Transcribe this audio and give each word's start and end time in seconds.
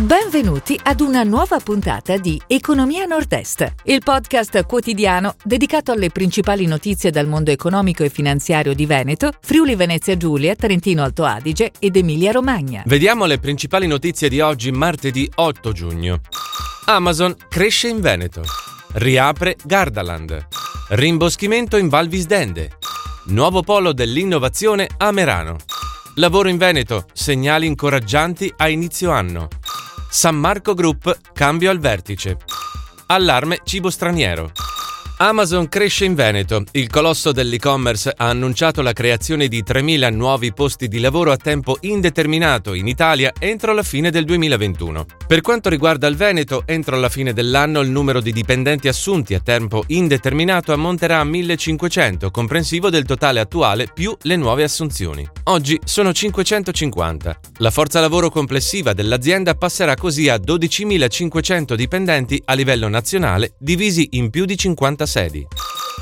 Benvenuti 0.00 0.80
ad 0.82 1.02
una 1.02 1.24
nuova 1.24 1.60
puntata 1.60 2.16
di 2.16 2.40
Economia 2.46 3.04
Nord-Est, 3.04 3.74
il 3.84 4.00
podcast 4.02 4.64
quotidiano 4.64 5.34
dedicato 5.44 5.92
alle 5.92 6.08
principali 6.08 6.64
notizie 6.64 7.10
dal 7.10 7.26
mondo 7.26 7.50
economico 7.50 8.02
e 8.02 8.08
finanziario 8.08 8.72
di 8.72 8.86
Veneto, 8.86 9.30
Friuli 9.42 9.74
Venezia 9.74 10.16
Giulia, 10.16 10.54
Trentino 10.54 11.02
Alto 11.02 11.24
Adige 11.24 11.72
ed 11.78 11.96
Emilia 11.96 12.32
Romagna. 12.32 12.82
Vediamo 12.86 13.26
le 13.26 13.36
principali 13.36 13.86
notizie 13.86 14.30
di 14.30 14.40
oggi, 14.40 14.70
martedì 14.70 15.30
8 15.34 15.72
giugno. 15.72 16.20
Amazon 16.86 17.36
cresce 17.50 17.88
in 17.88 18.00
Veneto. 18.00 18.42
Riapre 18.92 19.58
Gardaland. 19.62 20.46
Rimboschimento 20.88 21.76
in 21.76 21.90
Val 21.90 22.08
Visdende. 22.08 22.78
Nuovo 23.26 23.60
polo 23.60 23.92
dell'innovazione 23.92 24.88
a 24.96 25.12
Merano. 25.12 25.58
Lavoro 26.14 26.48
in 26.48 26.56
Veneto, 26.56 27.04
segnali 27.12 27.66
incoraggianti 27.66 28.50
a 28.56 28.68
inizio 28.68 29.10
anno. 29.10 29.48
San 30.12 30.34
Marco 30.34 30.74
Group, 30.74 31.18
cambio 31.32 31.70
al 31.70 31.78
vertice. 31.78 32.36
Allarme 33.06 33.60
cibo 33.62 33.90
straniero. 33.90 34.50
Amazon 35.18 35.68
cresce 35.68 36.04
in 36.04 36.14
Veneto. 36.14 36.64
Il 36.72 36.88
colosso 36.88 37.30
dell'e-commerce 37.30 38.12
ha 38.16 38.28
annunciato 38.28 38.82
la 38.82 38.92
creazione 38.92 39.46
di 39.46 39.62
3.000 39.62 40.12
nuovi 40.12 40.52
posti 40.52 40.88
di 40.88 40.98
lavoro 40.98 41.30
a 41.30 41.36
tempo 41.36 41.76
indeterminato 41.82 42.74
in 42.74 42.88
Italia 42.88 43.32
entro 43.38 43.72
la 43.72 43.84
fine 43.84 44.10
del 44.10 44.24
2021. 44.24 45.06
Per 45.28 45.42
quanto 45.42 45.68
riguarda 45.68 46.08
il 46.08 46.16
Veneto, 46.16 46.64
entro 46.66 46.98
la 46.98 47.08
fine 47.08 47.32
dell'anno 47.32 47.78
il 47.78 47.90
numero 47.90 48.20
di 48.20 48.32
dipendenti 48.32 48.88
assunti 48.88 49.34
a 49.34 49.40
tempo 49.40 49.84
indeterminato 49.86 50.72
ammonterà 50.72 51.20
a 51.20 51.24
1.500, 51.24 52.32
comprensivo 52.32 52.90
del 52.90 53.04
totale 53.04 53.38
attuale 53.38 53.88
più 53.94 54.16
le 54.22 54.34
nuove 54.34 54.64
assunzioni. 54.64 55.28
Oggi 55.44 55.80
sono 55.84 56.12
550. 56.12 57.40
La 57.58 57.70
forza 57.70 58.00
lavoro 58.00 58.30
complessiva 58.30 58.92
dell'azienda 58.92 59.54
passerà 59.54 59.94
così 59.94 60.28
a 60.28 60.36
12.500 60.36 61.74
dipendenti 61.74 62.40
a 62.44 62.54
livello 62.54 62.88
nazionale, 62.88 63.54
divisi 63.58 64.08
in 64.12 64.30
più 64.30 64.44
di 64.44 64.56
50 64.56 65.06
sedi. 65.06 65.46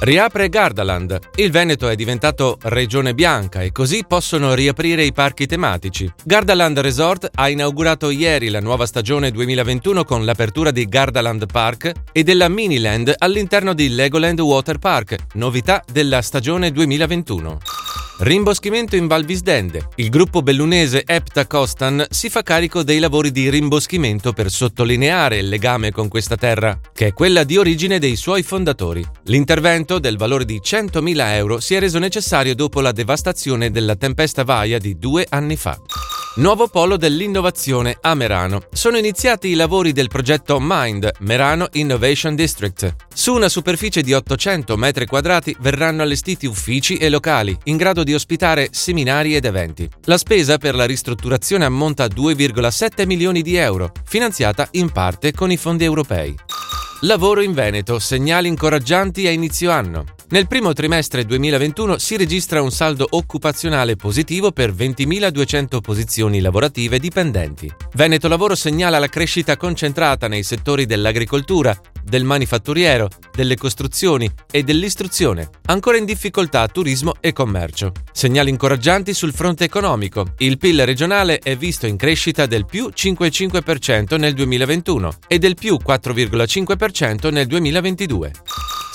Riapre 0.00 0.48
Gardaland. 0.48 1.18
Il 1.36 1.50
Veneto 1.50 1.88
è 1.88 1.96
diventato 1.96 2.56
regione 2.62 3.14
bianca 3.14 3.62
e 3.62 3.72
così 3.72 4.04
possono 4.06 4.54
riaprire 4.54 5.02
i 5.04 5.12
parchi 5.12 5.46
tematici. 5.46 6.12
Gardaland 6.24 6.78
Resort 6.78 7.28
ha 7.34 7.48
inaugurato 7.48 8.10
ieri 8.10 8.48
la 8.48 8.60
nuova 8.60 8.86
stagione 8.86 9.32
2021 9.32 10.04
con 10.04 10.24
l'apertura 10.24 10.70
di 10.70 10.84
Gardaland 10.84 11.46
Park 11.50 11.92
e 12.12 12.22
della 12.22 12.48
Miniland 12.48 13.12
all'interno 13.18 13.72
di 13.72 13.88
Legoland 13.88 14.38
Water 14.40 14.78
Park, 14.78 15.16
novità 15.34 15.82
della 15.90 16.22
stagione 16.22 16.70
2021. 16.70 17.77
Rimboschimento 18.20 18.96
in 18.96 19.06
Val 19.06 19.24
Visdende. 19.24 19.90
Il 19.94 20.08
gruppo 20.08 20.42
bellunese 20.42 21.04
Epta 21.06 21.46
Costan 21.46 22.04
si 22.10 22.28
fa 22.28 22.42
carico 22.42 22.82
dei 22.82 22.98
lavori 22.98 23.30
di 23.30 23.48
rimboschimento 23.48 24.32
per 24.32 24.50
sottolineare 24.50 25.38
il 25.38 25.48
legame 25.48 25.92
con 25.92 26.08
questa 26.08 26.34
terra, 26.34 26.80
che 26.92 27.06
è 27.06 27.12
quella 27.12 27.44
di 27.44 27.56
origine 27.56 28.00
dei 28.00 28.16
suoi 28.16 28.42
fondatori. 28.42 29.06
L'intervento, 29.26 30.00
del 30.00 30.16
valore 30.16 30.44
di 30.44 30.60
100.000 30.60 31.32
euro, 31.34 31.60
si 31.60 31.76
è 31.76 31.78
reso 31.78 32.00
necessario 32.00 32.56
dopo 32.56 32.80
la 32.80 32.90
devastazione 32.90 33.70
della 33.70 33.94
tempesta 33.94 34.42
Vaia 34.42 34.78
di 34.78 34.98
due 34.98 35.24
anni 35.28 35.54
fa. 35.54 35.78
Nuovo 36.36 36.68
polo 36.68 36.96
dell'innovazione 36.96 37.98
a 38.00 38.14
Merano. 38.14 38.60
Sono 38.72 38.96
iniziati 38.96 39.48
i 39.48 39.54
lavori 39.54 39.92
del 39.92 40.06
progetto 40.06 40.58
Mind, 40.60 41.10
Merano 41.20 41.66
Innovation 41.72 42.36
District. 42.36 42.94
Su 43.12 43.34
una 43.34 43.48
superficie 43.48 44.02
di 44.02 44.12
800 44.12 44.76
metri 44.76 45.06
quadrati 45.06 45.56
verranno 45.58 46.02
allestiti 46.02 46.46
uffici 46.46 46.96
e 46.96 47.08
locali 47.08 47.56
in 47.64 47.76
grado 47.76 48.04
di 48.04 48.14
ospitare 48.14 48.68
seminari 48.70 49.34
ed 49.34 49.46
eventi. 49.46 49.88
La 50.04 50.18
spesa 50.18 50.58
per 50.58 50.76
la 50.76 50.86
ristrutturazione 50.86 51.64
ammonta 51.64 52.04
a 52.04 52.08
2,7 52.08 53.04
milioni 53.04 53.42
di 53.42 53.56
euro, 53.56 53.90
finanziata 54.04 54.68
in 54.72 54.90
parte 54.90 55.32
con 55.32 55.50
i 55.50 55.56
fondi 55.56 55.82
europei. 55.82 56.36
Lavoro 57.00 57.40
in 57.40 57.52
Veneto, 57.52 57.98
segnali 57.98 58.46
incoraggianti 58.46 59.26
a 59.26 59.30
inizio 59.30 59.72
anno. 59.72 60.04
Nel 60.30 60.46
primo 60.46 60.74
trimestre 60.74 61.24
2021 61.24 61.96
si 61.96 62.18
registra 62.18 62.60
un 62.60 62.70
saldo 62.70 63.06
occupazionale 63.12 63.96
positivo 63.96 64.52
per 64.52 64.74
20.200 64.74 65.80
posizioni 65.80 66.40
lavorative 66.40 66.98
dipendenti. 66.98 67.72
Veneto 67.94 68.28
Lavoro 68.28 68.54
segnala 68.54 68.98
la 68.98 69.08
crescita 69.08 69.56
concentrata 69.56 70.28
nei 70.28 70.42
settori 70.42 70.84
dell'agricoltura, 70.84 71.74
del 72.02 72.24
manifatturiero, 72.24 73.08
delle 73.32 73.56
costruzioni 73.56 74.30
e 74.50 74.62
dell'istruzione. 74.64 75.48
Ancora 75.64 75.96
in 75.96 76.04
difficoltà 76.04 76.68
turismo 76.68 77.14
e 77.20 77.32
commercio. 77.32 77.92
Segnali 78.12 78.50
incoraggianti 78.50 79.14
sul 79.14 79.32
fronte 79.32 79.64
economico. 79.64 80.34
Il 80.38 80.58
PIL 80.58 80.84
regionale 80.84 81.38
è 81.38 81.56
visto 81.56 81.86
in 81.86 81.96
crescita 81.96 82.44
del 82.44 82.66
più 82.66 82.90
5,5% 82.94 84.18
nel 84.18 84.34
2021 84.34 85.10
e 85.26 85.38
del 85.38 85.54
più 85.54 85.78
4,5% 85.82 87.32
nel 87.32 87.46
2022. 87.46 88.32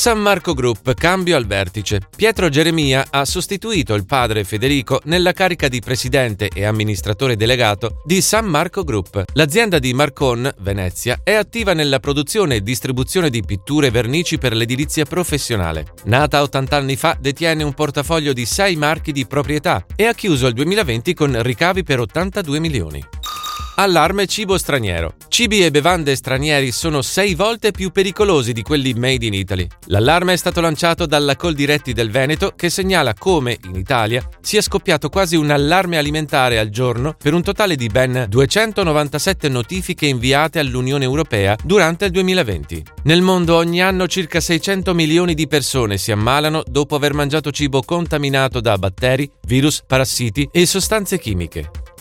San 0.00 0.18
Marco 0.18 0.54
Group, 0.54 0.94
cambio 0.94 1.36
al 1.36 1.46
vertice. 1.46 2.00
Pietro 2.16 2.48
Geremia 2.48 3.08
ha 3.10 3.26
sostituito 3.26 3.92
il 3.92 4.06
padre 4.06 4.44
Federico 4.44 4.98
nella 5.04 5.34
carica 5.34 5.68
di 5.68 5.80
presidente 5.80 6.48
e 6.48 6.64
amministratore 6.64 7.36
delegato 7.36 8.00
di 8.02 8.22
San 8.22 8.46
Marco 8.46 8.82
Group. 8.82 9.22
L'azienda 9.34 9.78
di 9.78 9.92
Marcon, 9.92 10.50
Venezia, 10.60 11.20
è 11.22 11.34
attiva 11.34 11.74
nella 11.74 12.00
produzione 12.00 12.54
e 12.54 12.62
distribuzione 12.62 13.28
di 13.28 13.42
pitture 13.42 13.88
e 13.88 13.90
vernici 13.90 14.38
per 14.38 14.54
l'edilizia 14.54 15.04
professionale. 15.04 15.92
Nata 16.04 16.40
80 16.40 16.76
anni 16.76 16.96
fa, 16.96 17.14
detiene 17.20 17.62
un 17.62 17.74
portafoglio 17.74 18.32
di 18.32 18.46
6 18.46 18.76
marchi 18.76 19.12
di 19.12 19.26
proprietà 19.26 19.84
e 19.94 20.06
ha 20.06 20.14
chiuso 20.14 20.46
il 20.46 20.54
2020 20.54 21.12
con 21.12 21.42
ricavi 21.42 21.82
per 21.82 22.00
82 22.00 22.58
milioni. 22.58 23.04
Allarme 23.80 24.26
cibo 24.26 24.58
straniero. 24.58 25.14
Cibi 25.28 25.64
e 25.64 25.70
bevande 25.70 26.14
stranieri 26.14 26.70
sono 26.70 27.00
sei 27.00 27.34
volte 27.34 27.70
più 27.70 27.88
pericolosi 27.92 28.52
di 28.52 28.60
quelli 28.60 28.92
made 28.92 29.24
in 29.24 29.32
Italy. 29.32 29.66
L'allarme 29.86 30.34
è 30.34 30.36
stato 30.36 30.60
lanciato 30.60 31.06
dalla 31.06 31.34
Coldiretti 31.34 31.94
del 31.94 32.10
Veneto 32.10 32.52
che 32.54 32.68
segnala 32.68 33.14
come, 33.14 33.56
in 33.64 33.76
Italia, 33.76 34.22
sia 34.42 34.60
scoppiato 34.60 35.08
quasi 35.08 35.34
un 35.34 35.48
allarme 35.48 35.96
alimentare 35.96 36.58
al 36.58 36.68
giorno 36.68 37.14
per 37.14 37.32
un 37.32 37.42
totale 37.42 37.74
di 37.74 37.86
ben 37.86 38.26
297 38.28 39.48
notifiche 39.48 40.04
inviate 40.04 40.58
all'Unione 40.58 41.04
Europea 41.04 41.56
durante 41.64 42.04
il 42.04 42.10
2020. 42.10 42.84
Nel 43.04 43.22
mondo 43.22 43.56
ogni 43.56 43.80
anno 43.80 44.06
circa 44.08 44.40
600 44.40 44.92
milioni 44.92 45.32
di 45.32 45.46
persone 45.46 45.96
si 45.96 46.12
ammalano 46.12 46.62
dopo 46.66 46.96
aver 46.96 47.14
mangiato 47.14 47.50
cibo 47.50 47.80
contaminato 47.80 48.60
da 48.60 48.76
batteri, 48.76 49.30
virus, 49.46 49.82
parassiti 49.86 50.46
e 50.52 50.66
sostanze 50.66 51.18
chimiche. 51.18 51.70